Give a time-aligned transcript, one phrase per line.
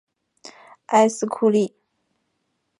[0.87, 1.75] 埃斯库利。